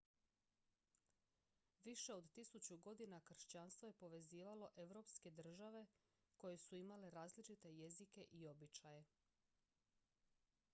[1.83, 5.85] više od tisuću godina kršćanstvo je povezivalo europske države
[6.37, 9.05] koje su imale različite jezike i običaje